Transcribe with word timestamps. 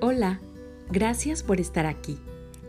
Hola, 0.00 0.38
gracias 0.92 1.42
por 1.42 1.58
estar 1.60 1.84
aquí. 1.84 2.20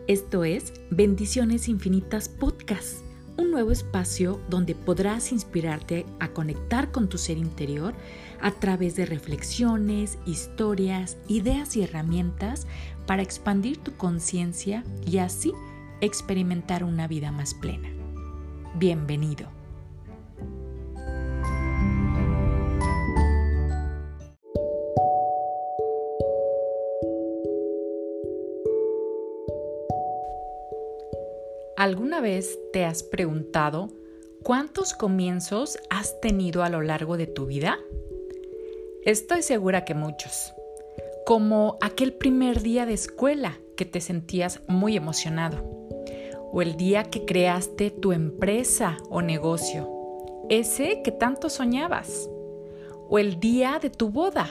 Esto 0.08 0.42
es 0.42 0.72
Bendiciones 0.90 1.68
Infinitas 1.68 2.28
Podcast, 2.28 3.04
un 3.36 3.52
nuevo 3.52 3.70
espacio 3.70 4.40
donde 4.48 4.74
podrás 4.74 5.30
inspirarte 5.30 6.06
a 6.18 6.32
conectar 6.32 6.90
con 6.90 7.08
tu 7.08 7.18
ser 7.18 7.38
interior 7.38 7.94
a 8.40 8.50
través 8.50 8.96
de 8.96 9.06
reflexiones, 9.06 10.18
historias, 10.26 11.18
ideas 11.28 11.76
y 11.76 11.84
herramientas 11.84 12.66
para 13.06 13.22
expandir 13.22 13.78
tu 13.78 13.96
conciencia 13.96 14.82
y 15.06 15.18
así 15.18 15.52
experimentar 16.00 16.82
una 16.82 17.06
vida 17.06 17.30
más 17.30 17.54
plena. 17.54 17.90
Bienvenido. 18.74 19.59
¿Alguna 31.80 32.20
vez 32.20 32.58
te 32.74 32.84
has 32.84 33.02
preguntado 33.02 33.88
cuántos 34.42 34.92
comienzos 34.92 35.78
has 35.88 36.20
tenido 36.20 36.62
a 36.62 36.68
lo 36.68 36.82
largo 36.82 37.16
de 37.16 37.26
tu 37.26 37.46
vida? 37.46 37.78
Estoy 39.06 39.40
segura 39.40 39.86
que 39.86 39.94
muchos. 39.94 40.52
Como 41.24 41.78
aquel 41.80 42.12
primer 42.12 42.60
día 42.60 42.84
de 42.84 42.92
escuela 42.92 43.56
que 43.78 43.86
te 43.86 44.02
sentías 44.02 44.60
muy 44.68 44.94
emocionado. 44.94 45.64
O 46.52 46.60
el 46.60 46.76
día 46.76 47.04
que 47.04 47.24
creaste 47.24 47.90
tu 47.90 48.12
empresa 48.12 48.98
o 49.08 49.22
negocio. 49.22 49.88
Ese 50.50 51.00
que 51.00 51.12
tanto 51.12 51.48
soñabas. 51.48 52.28
O 53.08 53.18
el 53.18 53.40
día 53.40 53.78
de 53.80 53.88
tu 53.88 54.10
boda 54.10 54.50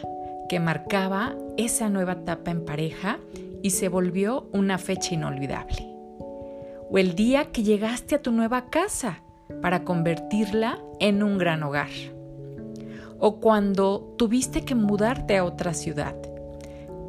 que 0.50 0.60
marcaba 0.60 1.38
esa 1.58 1.90
nueva 1.90 2.14
etapa 2.14 2.50
en 2.50 2.66
pareja 2.66 3.20
y 3.62 3.70
se 3.70 3.88
volvió 3.88 4.48
una 4.52 4.80
fecha 4.80 5.14
inolvidable 5.14 5.89
o 6.90 6.98
el 6.98 7.16
día 7.16 7.52
que 7.52 7.64
llegaste 7.64 8.16
a 8.16 8.22
tu 8.22 8.32
nueva 8.32 8.70
casa 8.70 9.22
para 9.62 9.84
convertirla 9.84 10.80
en 11.00 11.24
un 11.24 11.38
gran 11.38 11.64
hogar. 11.64 11.90
O 13.20 13.40
cuando 13.40 14.16
tuviste 14.18 14.64
que 14.64 14.76
mudarte 14.76 15.38
a 15.38 15.44
otra 15.44 15.74
ciudad. 15.74 16.16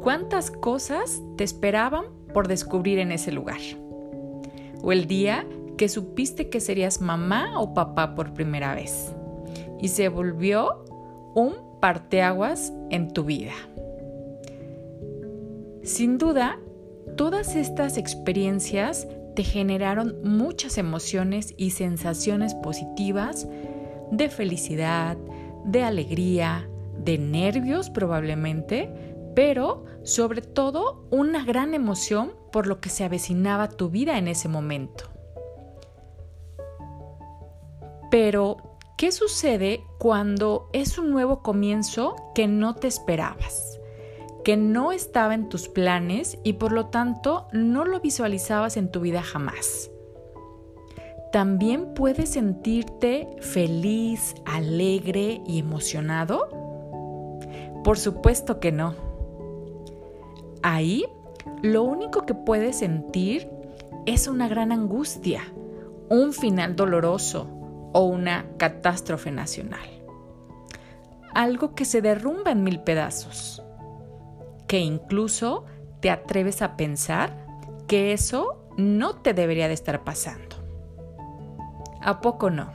¿Cuántas 0.01 0.51
cosas 0.51 1.21
te 1.37 1.43
esperaban 1.43 2.05
por 2.33 2.47
descubrir 2.47 2.99
en 2.99 3.11
ese 3.11 3.31
lugar? 3.31 3.59
O 4.81 4.91
el 4.91 5.07
día 5.07 5.45
que 5.77 5.89
supiste 5.89 6.49
que 6.49 6.59
serías 6.59 7.01
mamá 7.01 7.59
o 7.59 7.73
papá 7.73 8.13
por 8.15 8.33
primera 8.33 8.75
vez 8.75 9.13
y 9.79 9.87
se 9.87 10.09
volvió 10.09 10.85
un 11.33 11.79
parteaguas 11.79 12.73
en 12.89 13.11
tu 13.13 13.23
vida. 13.23 13.53
Sin 15.83 16.17
duda, 16.17 16.59
todas 17.15 17.55
estas 17.55 17.97
experiencias 17.97 19.07
te 19.35 19.43
generaron 19.43 20.17
muchas 20.23 20.77
emociones 20.77 21.53
y 21.57 21.71
sensaciones 21.71 22.53
positivas 22.55 23.47
de 24.11 24.29
felicidad, 24.29 25.17
de 25.65 25.83
alegría, 25.83 26.69
de 26.97 27.17
nervios 27.17 27.89
probablemente, 27.89 28.91
pero 29.35 29.85
sobre 30.03 30.41
todo 30.41 31.07
una 31.09 31.45
gran 31.45 31.73
emoción 31.73 32.33
por 32.51 32.67
lo 32.67 32.81
que 32.81 32.89
se 32.89 33.03
avecinaba 33.03 33.69
tu 33.69 33.89
vida 33.89 34.17
en 34.17 34.27
ese 34.27 34.49
momento. 34.49 35.05
Pero, 38.09 38.77
¿qué 38.97 39.13
sucede 39.13 39.85
cuando 39.97 40.69
es 40.73 40.97
un 40.97 41.11
nuevo 41.11 41.41
comienzo 41.41 42.15
que 42.35 42.47
no 42.47 42.75
te 42.75 42.87
esperabas? 42.87 43.80
Que 44.43 44.57
no 44.57 44.91
estaba 44.91 45.33
en 45.33 45.49
tus 45.49 45.69
planes 45.69 46.37
y 46.43 46.53
por 46.53 46.71
lo 46.71 46.87
tanto 46.87 47.47
no 47.51 47.85
lo 47.85 47.99
visualizabas 47.99 48.77
en 48.77 48.91
tu 48.91 49.01
vida 49.01 49.21
jamás. 49.21 49.91
¿También 51.31 51.93
puedes 51.93 52.31
sentirte 52.31 53.27
feliz, 53.39 54.35
alegre 54.45 55.41
y 55.47 55.59
emocionado? 55.59 56.49
Por 57.83 57.97
supuesto 57.97 58.59
que 58.59 58.71
no. 58.71 58.95
Ahí 60.61 61.05
lo 61.61 61.83
único 61.83 62.25
que 62.25 62.33
puedes 62.33 62.79
sentir 62.79 63.49
es 64.05 64.27
una 64.27 64.47
gran 64.47 64.71
angustia, 64.71 65.41
un 66.09 66.33
final 66.33 66.75
doloroso 66.75 67.47
o 67.93 68.03
una 68.03 68.45
catástrofe 68.57 69.31
nacional. 69.31 69.87
Algo 71.33 71.75
que 71.75 71.85
se 71.85 72.01
derrumba 72.01 72.51
en 72.51 72.63
mil 72.63 72.81
pedazos 72.81 73.63
que 74.71 74.79
incluso 74.79 75.65
te 75.99 76.09
atreves 76.09 76.61
a 76.61 76.77
pensar 76.77 77.45
que 77.87 78.13
eso 78.13 78.63
no 78.77 79.17
te 79.17 79.33
debería 79.33 79.67
de 79.67 79.73
estar 79.73 80.05
pasando. 80.05 80.55
¿A 81.99 82.21
poco 82.21 82.49
no? 82.49 82.71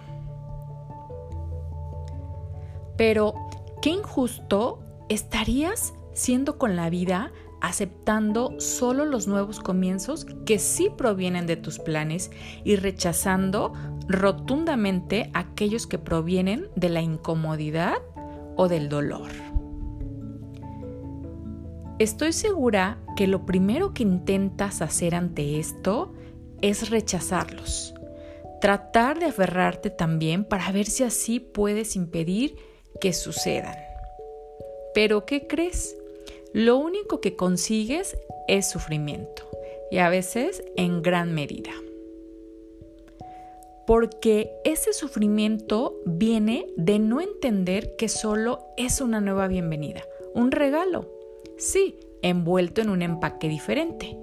Pero, 2.98 3.32
qué 3.80 3.88
injusto 3.88 4.80
estarías 5.08 5.94
siendo 6.12 6.58
con 6.58 6.76
la 6.76 6.90
vida 6.90 7.32
aceptando 7.62 8.60
solo 8.60 9.06
los 9.06 9.26
nuevos 9.26 9.60
comienzos 9.60 10.26
que 10.44 10.58
sí 10.58 10.90
provienen 10.94 11.46
de 11.46 11.56
tus 11.56 11.78
planes 11.78 12.30
y 12.62 12.76
rechazando 12.76 13.72
rotundamente 14.06 15.30
aquellos 15.32 15.86
que 15.86 15.98
provienen 15.98 16.68
de 16.76 16.90
la 16.90 17.00
incomodidad 17.00 17.96
o 18.54 18.68
del 18.68 18.90
dolor. 18.90 19.45
Estoy 21.98 22.34
segura 22.34 22.98
que 23.16 23.26
lo 23.26 23.46
primero 23.46 23.94
que 23.94 24.02
intentas 24.02 24.82
hacer 24.82 25.14
ante 25.14 25.58
esto 25.58 26.12
es 26.60 26.90
rechazarlos. 26.90 27.94
Tratar 28.60 29.18
de 29.18 29.24
aferrarte 29.24 29.88
también 29.88 30.44
para 30.44 30.70
ver 30.72 30.84
si 30.84 31.04
así 31.04 31.40
puedes 31.40 31.96
impedir 31.96 32.54
que 33.00 33.14
sucedan. 33.14 33.76
Pero 34.92 35.24
¿qué 35.24 35.46
crees? 35.46 35.96
Lo 36.52 36.76
único 36.76 37.22
que 37.22 37.34
consigues 37.34 38.18
es 38.46 38.68
sufrimiento 38.68 39.48
y 39.90 39.96
a 39.96 40.10
veces 40.10 40.62
en 40.76 41.00
gran 41.00 41.32
medida. 41.32 41.72
Porque 43.86 44.52
ese 44.64 44.92
sufrimiento 44.92 45.96
viene 46.04 46.66
de 46.76 46.98
no 46.98 47.22
entender 47.22 47.96
que 47.96 48.10
solo 48.10 48.66
es 48.76 49.00
una 49.00 49.22
nueva 49.22 49.48
bienvenida, 49.48 50.02
un 50.34 50.50
regalo 50.50 51.16
Sí, 51.58 51.98
envuelto 52.22 52.80
en 52.80 52.90
un 52.90 53.02
empaque 53.02 53.48
diferente, 53.48 54.18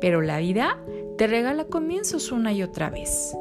pero 0.00 0.20
la 0.20 0.38
vida 0.38 0.78
te 1.16 1.26
regala 1.26 1.64
comienzos 1.64 2.32
una 2.32 2.52
y 2.52 2.62
otra 2.62 2.90
vez. 2.90 3.36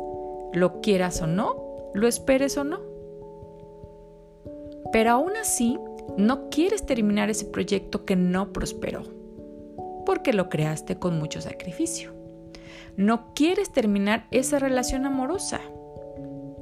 Lo 0.53 0.81
quieras 0.81 1.21
o 1.21 1.27
no, 1.27 1.91
lo 1.93 2.07
esperes 2.07 2.57
o 2.57 2.63
no. 2.63 2.81
Pero 4.91 5.11
aún 5.11 5.35
así, 5.39 5.77
no 6.17 6.49
quieres 6.49 6.85
terminar 6.85 7.29
ese 7.29 7.45
proyecto 7.45 8.05
que 8.05 8.15
no 8.15 8.53
prosperó, 8.53 9.03
porque 10.05 10.33
lo 10.33 10.49
creaste 10.49 10.97
con 10.97 11.19
mucho 11.19 11.41
sacrificio. 11.41 12.13
No 12.95 13.33
quieres 13.35 13.71
terminar 13.71 14.25
esa 14.31 14.57
relación 14.57 15.05
amorosa, 15.05 15.61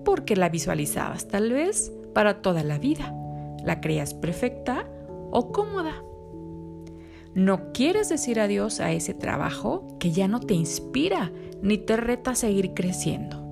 porque 0.03 0.35
la 0.35 0.49
visualizabas 0.49 1.27
tal 1.27 1.51
vez 1.53 1.93
para 2.13 2.41
toda 2.41 2.63
la 2.63 2.77
vida. 2.77 3.13
La 3.63 3.79
creas 3.81 4.13
perfecta 4.13 4.85
o 5.31 5.51
cómoda. 5.51 6.03
No 7.35 7.73
quieres 7.73 8.07
decir 8.07 8.39
adiós 8.39 8.79
a 8.79 8.93
ese 8.93 9.13
trabajo 9.13 9.97
que 9.99 10.11
ya 10.11 10.29
no 10.29 10.39
te 10.39 10.53
inspira 10.53 11.33
ni 11.61 11.77
te 11.77 11.97
reta 11.97 12.31
a 12.31 12.35
seguir 12.35 12.73
creciendo 12.73 13.43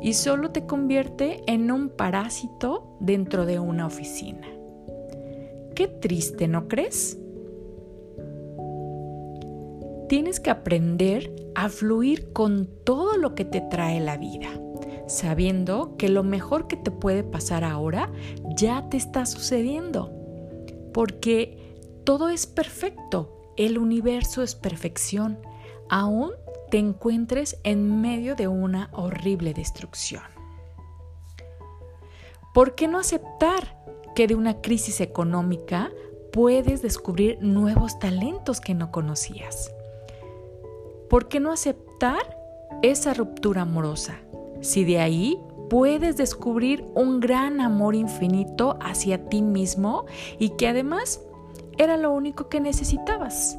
y 0.00 0.12
solo 0.14 0.52
te 0.52 0.66
convierte 0.66 1.42
en 1.48 1.72
un 1.72 1.88
parásito 1.88 2.96
dentro 3.00 3.44
de 3.44 3.58
una 3.58 3.86
oficina. 3.86 4.46
Qué 5.74 5.88
triste, 5.88 6.46
¿no 6.46 6.68
crees? 6.68 7.18
Tienes 10.08 10.38
que 10.38 10.50
aprender 10.50 11.34
a 11.56 11.68
fluir 11.70 12.32
con 12.32 12.68
todo 12.84 13.16
lo 13.16 13.34
que 13.34 13.44
te 13.44 13.60
trae 13.60 13.98
la 13.98 14.16
vida, 14.16 14.48
sabiendo 15.08 15.96
que 15.96 16.08
lo 16.08 16.22
mejor 16.22 16.68
que 16.68 16.76
te 16.76 16.92
puede 16.92 17.24
pasar 17.24 17.64
ahora 17.64 18.12
ya 18.56 18.88
te 18.88 18.96
está 18.96 19.26
sucediendo, 19.26 20.12
porque 20.94 21.67
todo 22.08 22.30
es 22.30 22.46
perfecto, 22.46 23.52
el 23.58 23.76
universo 23.76 24.42
es 24.42 24.54
perfección, 24.54 25.38
aún 25.90 26.30
te 26.70 26.78
encuentres 26.78 27.58
en 27.64 28.00
medio 28.00 28.34
de 28.34 28.48
una 28.48 28.88
horrible 28.94 29.52
destrucción. 29.52 30.22
¿Por 32.54 32.74
qué 32.74 32.88
no 32.88 32.98
aceptar 32.98 33.76
que 34.14 34.26
de 34.26 34.34
una 34.34 34.62
crisis 34.62 35.02
económica 35.02 35.92
puedes 36.32 36.80
descubrir 36.80 37.42
nuevos 37.42 37.98
talentos 37.98 38.62
que 38.62 38.72
no 38.72 38.90
conocías? 38.90 39.70
¿Por 41.10 41.28
qué 41.28 41.40
no 41.40 41.52
aceptar 41.52 42.38
esa 42.82 43.12
ruptura 43.12 43.60
amorosa? 43.60 44.18
Si 44.62 44.82
de 44.86 44.98
ahí 44.98 45.38
puedes 45.68 46.16
descubrir 46.16 46.86
un 46.94 47.20
gran 47.20 47.60
amor 47.60 47.94
infinito 47.94 48.78
hacia 48.80 49.28
ti 49.28 49.42
mismo 49.42 50.06
y 50.38 50.56
que 50.56 50.68
además 50.68 51.20
era 51.78 51.96
lo 51.96 52.12
único 52.12 52.48
que 52.48 52.60
necesitabas. 52.60 53.58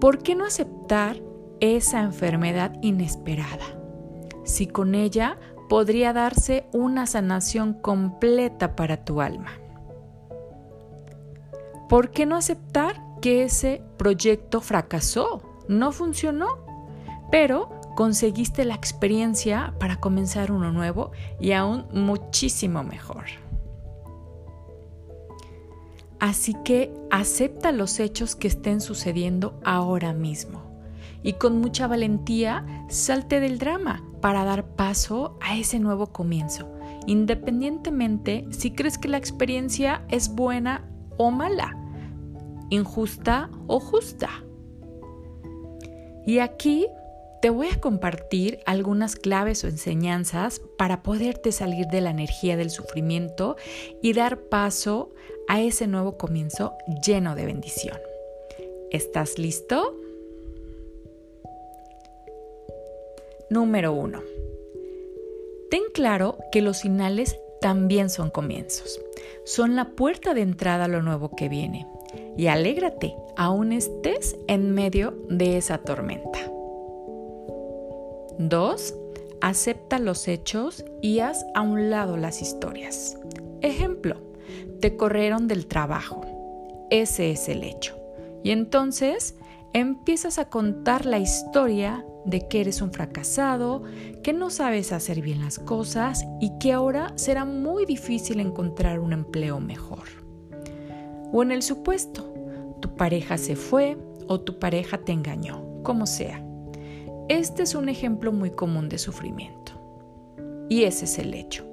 ¿por 0.00 0.22
qué 0.22 0.34
no 0.34 0.44
aceptar 0.44 1.16
esa 1.60 2.02
enfermedad 2.02 2.76
inesperada? 2.82 3.64
Si 4.44 4.66
con 4.66 4.94
ella 4.94 5.38
podría 5.68 6.12
darse 6.12 6.66
una 6.72 7.06
sanación 7.06 7.74
completa 7.74 8.76
para 8.76 9.04
tu 9.04 9.20
alma. 9.20 9.50
¿Por 11.88 12.10
qué 12.10 12.26
no 12.26 12.36
aceptar 12.36 13.02
que 13.20 13.42
ese 13.42 13.82
proyecto 13.96 14.60
fracasó? 14.60 15.42
No 15.66 15.90
funcionó, 15.90 16.58
pero 17.32 17.68
conseguiste 17.96 18.64
la 18.64 18.74
experiencia 18.74 19.74
para 19.80 19.96
comenzar 19.96 20.52
uno 20.52 20.70
nuevo 20.70 21.10
y 21.40 21.52
aún 21.52 21.86
muchísimo 21.92 22.84
mejor. 22.84 23.24
Así 26.18 26.54
que 26.64 26.92
acepta 27.10 27.72
los 27.72 28.00
hechos 28.00 28.36
que 28.36 28.48
estén 28.48 28.80
sucediendo 28.80 29.60
ahora 29.64 30.12
mismo 30.12 30.66
y 31.22 31.34
con 31.34 31.60
mucha 31.60 31.86
valentía 31.86 32.64
salte 32.88 33.40
del 33.40 33.58
drama 33.58 34.04
para 34.20 34.44
dar 34.44 34.64
paso 34.76 35.36
a 35.40 35.56
ese 35.56 35.78
nuevo 35.78 36.12
comienzo, 36.12 36.68
independientemente 37.06 38.46
si 38.50 38.70
crees 38.70 38.96
que 38.96 39.08
la 39.08 39.16
experiencia 39.16 40.04
es 40.08 40.34
buena 40.34 40.84
o 41.16 41.30
mala, 41.30 41.76
injusta 42.70 43.50
o 43.66 43.80
justa. 43.80 44.30
Y 46.26 46.38
aquí 46.38 46.86
te 47.42 47.50
voy 47.50 47.68
a 47.68 47.80
compartir 47.80 48.60
algunas 48.64 49.16
claves 49.16 49.62
o 49.64 49.68
enseñanzas 49.68 50.60
para 50.78 51.02
poderte 51.02 51.52
salir 51.52 51.86
de 51.86 52.00
la 52.00 52.10
energía 52.10 52.56
del 52.56 52.70
sufrimiento 52.70 53.56
y 54.02 54.12
dar 54.12 54.40
paso 54.48 55.12
a 55.48 55.60
ese 55.60 55.86
nuevo 55.86 56.16
comienzo 56.16 56.74
lleno 57.04 57.34
de 57.34 57.46
bendición. 57.46 57.98
¿Estás 58.90 59.38
listo? 59.38 59.94
Número 63.50 63.92
1. 63.92 64.22
Ten 65.70 65.82
claro 65.92 66.38
que 66.52 66.62
los 66.62 66.82
finales 66.82 67.38
también 67.60 68.10
son 68.10 68.30
comienzos. 68.30 69.00
Son 69.44 69.76
la 69.76 69.90
puerta 69.90 70.34
de 70.34 70.42
entrada 70.42 70.84
a 70.84 70.88
lo 70.88 71.02
nuevo 71.02 71.30
que 71.36 71.48
viene. 71.48 71.86
Y 72.36 72.48
alégrate, 72.48 73.14
aún 73.36 73.72
estés 73.72 74.36
en 74.46 74.72
medio 74.72 75.14
de 75.28 75.56
esa 75.56 75.78
tormenta. 75.78 76.38
2. 78.38 78.94
Acepta 79.40 79.98
los 79.98 80.28
hechos 80.28 80.84
y 81.00 81.20
haz 81.20 81.44
a 81.54 81.62
un 81.62 81.90
lado 81.90 82.16
las 82.16 82.42
historias. 82.42 83.16
Ejemplo, 83.60 84.16
te 84.80 84.96
corrieron 84.96 85.48
del 85.48 85.66
trabajo. 85.66 86.22
Ese 86.90 87.30
es 87.30 87.48
el 87.48 87.64
hecho. 87.64 87.96
Y 88.42 88.50
entonces 88.50 89.36
empiezas 89.72 90.38
a 90.38 90.48
contar 90.48 91.04
la 91.04 91.18
historia 91.18 92.06
de 92.24 92.48
que 92.48 92.60
eres 92.60 92.80
un 92.80 92.92
fracasado, 92.92 93.82
que 94.22 94.32
no 94.32 94.50
sabes 94.50 94.92
hacer 94.92 95.20
bien 95.20 95.40
las 95.40 95.58
cosas 95.58 96.24
y 96.40 96.58
que 96.58 96.72
ahora 96.72 97.12
será 97.16 97.44
muy 97.44 97.86
difícil 97.86 98.40
encontrar 98.40 99.00
un 99.00 99.12
empleo 99.12 99.60
mejor. 99.60 100.04
O 101.32 101.42
en 101.42 101.52
el 101.52 101.62
supuesto, 101.62 102.32
tu 102.80 102.94
pareja 102.94 103.36
se 103.36 103.56
fue 103.56 103.98
o 104.28 104.40
tu 104.40 104.58
pareja 104.58 104.98
te 104.98 105.12
engañó, 105.12 105.82
como 105.82 106.06
sea. 106.06 106.42
Este 107.28 107.64
es 107.64 107.74
un 107.74 107.88
ejemplo 107.88 108.32
muy 108.32 108.52
común 108.52 108.88
de 108.88 108.98
sufrimiento. 108.98 109.72
Y 110.68 110.84
ese 110.84 111.04
es 111.04 111.18
el 111.18 111.34
hecho. 111.34 111.65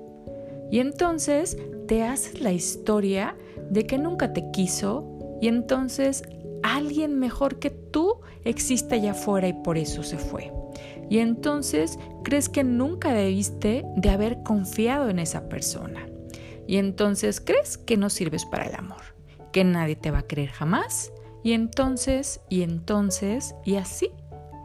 Y 0.74 0.80
entonces 0.80 1.56
te 1.88 2.02
haces 2.02 2.42
la 2.42 2.52
historia 2.52 3.38
de 3.70 3.86
que 3.86 4.00
nunca 4.00 4.34
te 4.34 4.50
quiso 4.50 5.38
y 5.40 5.48
entonces 5.48 6.24
alguien 6.64 7.20
mejor 7.20 7.60
que 7.60 7.70
tú 7.70 8.22
existe 8.44 8.96
allá 8.96 9.12
afuera 9.12 9.48
y 9.48 9.54
por 9.54 9.78
eso 9.78 10.02
se 10.02 10.18
fue. 10.18 10.52
Y 11.12 11.20
entonces 11.20 12.00
crees 12.24 12.50
que 12.50 12.64
nunca 12.64 13.14
debiste 13.14 13.86
de 13.98 14.10
haber 14.10 14.42
confiado 14.42 15.10
en 15.12 15.20
esa 15.20 15.48
persona. 15.48 16.08
Y 16.66 16.78
entonces 16.78 17.40
crees 17.40 17.78
que 17.78 17.96
no 17.96 18.10
sirves 18.10 18.44
para 18.44 18.66
el 18.66 18.74
amor, 18.74 19.04
que 19.52 19.64
nadie 19.64 19.96
te 19.96 20.10
va 20.10 20.20
a 20.20 20.28
creer 20.28 20.50
jamás. 20.50 21.14
Y 21.44 21.52
entonces, 21.52 22.42
y 22.50 22.64
entonces, 22.64 23.54
y 23.64 23.76
así 23.76 24.10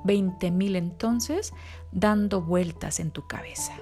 20 0.04 0.52
mil 0.52 0.74
entonces 0.74 1.52
dando 1.92 2.40
vueltas 2.40 2.98
en 2.98 3.10
tu 3.10 3.26
cabeza. 3.26 3.74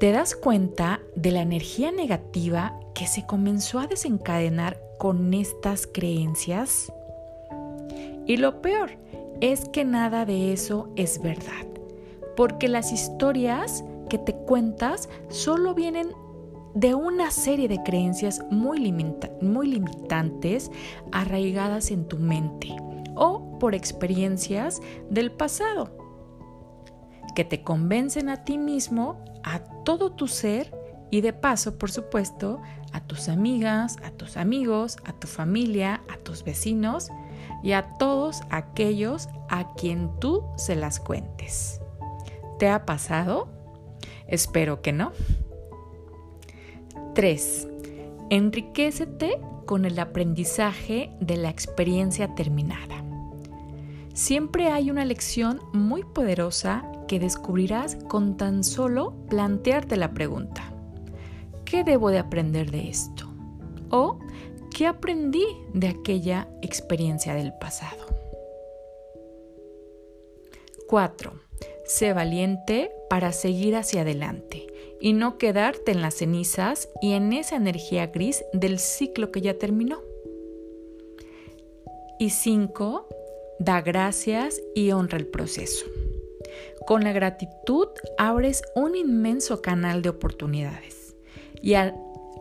¿Te 0.00 0.10
das 0.10 0.34
cuenta 0.34 1.00
de 1.14 1.30
la 1.30 1.42
energía 1.42 1.92
negativa 1.92 2.78
que 2.94 3.06
se 3.06 3.26
comenzó 3.26 3.78
a 3.78 3.86
desencadenar 3.86 4.80
con 4.98 5.32
estas 5.34 5.86
creencias? 5.86 6.92
Y 8.26 8.36
lo 8.38 8.60
peor 8.60 8.90
es 9.40 9.68
que 9.68 9.84
nada 9.84 10.24
de 10.24 10.52
eso 10.52 10.88
es 10.96 11.22
verdad, 11.22 11.66
porque 12.36 12.66
las 12.66 12.92
historias 12.92 13.84
que 14.08 14.18
te 14.18 14.34
cuentas 14.34 15.08
solo 15.28 15.74
vienen 15.74 16.08
de 16.74 16.96
una 16.96 17.30
serie 17.30 17.68
de 17.68 17.82
creencias 17.84 18.42
muy, 18.50 18.92
muy 19.40 19.66
limitantes 19.68 20.72
arraigadas 21.12 21.92
en 21.92 22.08
tu 22.08 22.18
mente 22.18 22.74
o 23.14 23.58
por 23.60 23.76
experiencias 23.76 24.82
del 25.08 25.30
pasado, 25.30 25.96
que 27.36 27.44
te 27.44 27.62
convencen 27.62 28.28
a 28.28 28.44
ti 28.44 28.58
mismo, 28.58 29.33
a 29.44 29.60
todo 29.84 30.10
tu 30.10 30.26
ser 30.26 30.74
y 31.10 31.20
de 31.20 31.32
paso, 31.32 31.78
por 31.78 31.92
supuesto, 31.92 32.60
a 32.92 33.00
tus 33.00 33.28
amigas, 33.28 33.98
a 34.04 34.10
tus 34.10 34.36
amigos, 34.36 34.96
a 35.04 35.12
tu 35.12 35.28
familia, 35.28 36.02
a 36.12 36.16
tus 36.16 36.42
vecinos 36.42 37.10
y 37.62 37.72
a 37.72 37.82
todos 37.98 38.42
aquellos 38.50 39.28
a 39.48 39.74
quien 39.74 40.10
tú 40.18 40.42
se 40.56 40.74
las 40.74 40.98
cuentes. 40.98 41.80
¿Te 42.58 42.68
ha 42.68 42.84
pasado? 42.84 43.48
Espero 44.26 44.82
que 44.82 44.92
no. 44.92 45.12
3. 47.14 47.68
Enriquecete 48.30 49.40
con 49.66 49.84
el 49.84 49.98
aprendizaje 49.98 51.10
de 51.20 51.36
la 51.36 51.50
experiencia 51.50 52.34
terminada. 52.34 53.04
Siempre 54.14 54.68
hay 54.68 54.90
una 54.90 55.04
lección 55.04 55.60
muy 55.72 56.04
poderosa 56.04 56.84
que 57.06 57.18
descubrirás 57.18 57.96
con 58.08 58.36
tan 58.36 58.64
solo 58.64 59.14
plantearte 59.28 59.96
la 59.96 60.12
pregunta. 60.12 60.72
¿Qué 61.64 61.84
debo 61.84 62.10
de 62.10 62.18
aprender 62.18 62.70
de 62.70 62.88
esto? 62.88 63.28
¿O 63.90 64.18
qué 64.74 64.86
aprendí 64.86 65.46
de 65.72 65.88
aquella 65.88 66.48
experiencia 66.62 67.34
del 67.34 67.52
pasado? 67.54 68.06
4. 70.88 71.32
Sé 71.84 72.12
valiente 72.12 72.90
para 73.10 73.32
seguir 73.32 73.76
hacia 73.76 74.02
adelante 74.02 74.66
y 75.00 75.12
no 75.12 75.38
quedarte 75.38 75.92
en 75.92 76.02
las 76.02 76.14
cenizas 76.14 76.88
y 77.02 77.12
en 77.12 77.32
esa 77.32 77.56
energía 77.56 78.06
gris 78.08 78.44
del 78.52 78.78
ciclo 78.78 79.30
que 79.32 79.40
ya 79.40 79.58
terminó. 79.58 80.00
Y 82.18 82.30
5 82.30 83.08
Da 83.58 83.80
gracias 83.82 84.60
y 84.74 84.90
honra 84.90 85.16
el 85.16 85.28
proceso. 85.28 85.86
Con 86.86 87.02
la 87.02 87.12
gratitud 87.12 87.88
abres 88.18 88.62
un 88.74 88.94
inmenso 88.94 89.62
canal 89.62 90.02
de 90.02 90.10
oportunidades 90.10 91.16
y 91.62 91.74
al 91.74 91.94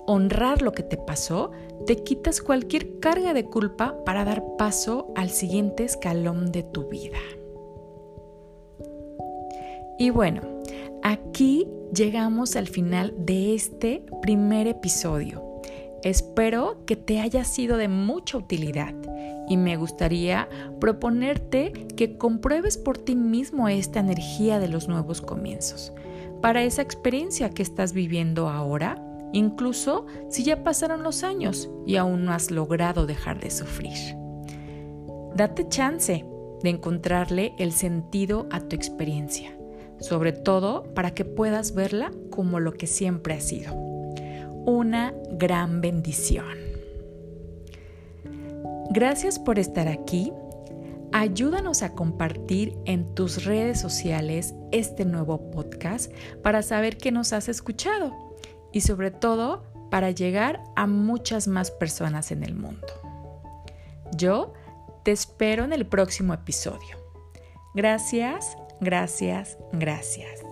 honrar 0.06 0.62
lo 0.62 0.74
que 0.74 0.84
te 0.84 0.98
pasó, 0.98 1.52
te 1.86 2.04
quitas 2.04 2.42
cualquier 2.42 3.00
carga 3.00 3.34
de 3.34 3.46
culpa 3.46 4.04
para 4.04 4.26
dar 4.26 4.44
paso 4.58 5.14
al 5.16 5.30
siguiente 5.30 5.86
escalón 5.86 6.52
de 6.52 6.64
tu 6.64 6.90
vida. 6.90 7.20
Y 9.98 10.10
bueno, 10.10 10.42
aquí 11.04 11.68
llegamos 11.94 12.58
al 12.58 12.68
final 12.68 13.14
de 13.18 13.56
este 13.56 14.04
primer 14.22 14.68
episodio. 14.68 15.53
Espero 16.04 16.84
que 16.86 16.98
te 16.98 17.22
haya 17.22 17.46
sido 17.46 17.78
de 17.78 17.88
mucha 17.88 18.38
utilidad 18.38 18.94
y 19.48 19.56
me 19.56 19.78
gustaría 19.78 20.50
proponerte 20.82 21.72
que 21.96 22.18
compruebes 22.18 22.78
por 22.78 22.98
ti 22.98 23.16
mismo 23.16 23.70
esta 23.70 24.02
energía 24.02 24.60
de 24.60 24.68
los 24.68 24.90
nuevos 24.90 25.22
comienzos, 25.22 25.94
para 26.42 26.64
esa 26.64 26.82
experiencia 26.82 27.50
que 27.52 27.64
estás 27.64 27.94
viviendo 27.94 28.50
ahora, 28.50 29.02
incluso 29.32 30.06
si 30.30 30.44
ya 30.44 30.62
pasaron 30.62 31.04
los 31.04 31.24
años 31.24 31.70
y 31.86 31.96
aún 31.96 32.26
no 32.26 32.34
has 32.34 32.52
logrado 32.52 33.06
dejar 33.06 33.40
de 33.40 33.50
sufrir. 33.50 33.98
Date 35.36 35.70
chance 35.70 36.26
de 36.62 36.70
encontrarle 36.70 37.54
el 37.58 37.72
sentido 37.72 38.48
a 38.52 38.60
tu 38.60 38.76
experiencia, 38.76 39.58
sobre 40.02 40.34
todo 40.34 40.84
para 40.94 41.12
que 41.12 41.24
puedas 41.24 41.74
verla 41.74 42.12
como 42.30 42.60
lo 42.60 42.74
que 42.74 42.88
siempre 42.88 43.36
ha 43.36 43.40
sido 43.40 43.93
una 44.66 45.14
gran 45.32 45.82
bendición. 45.82 46.58
Gracias 48.92 49.40
por 49.40 49.60
estar 49.60 49.88
aquí. 49.88 50.32
Ayúdanos 51.12 51.84
a 51.84 51.94
compartir 51.94 52.76
en 52.86 53.14
tus 53.16 53.46
redes 53.46 53.80
sociales 53.80 54.54
este 54.72 55.06
nuevo 55.06 55.52
podcast 55.52 56.12
para 56.42 56.62
saber 56.62 56.98
que 56.98 57.12
nos 57.12 57.34
has 57.34 57.50
escuchado 57.50 58.14
y 58.72 58.82
sobre 58.82 59.12
todo 59.12 59.64
para 59.90 60.12
llegar 60.12 60.64
a 60.76 60.88
muchas 60.88 61.48
más 61.48 61.70
personas 61.70 62.32
en 62.32 62.44
el 62.44 62.56
mundo. 62.56 62.88
Yo 64.16 64.54
Te 65.04 65.12
espero 65.12 65.66
en 65.66 65.74
el 65.74 65.86
próximo 65.86 66.34
episodio. 66.34 66.98
Gracias, 67.76 68.56
gracias, 68.80 69.58
gracias. 69.74 70.43